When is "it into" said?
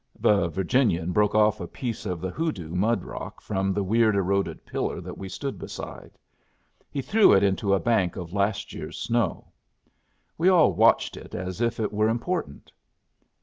7.33-7.75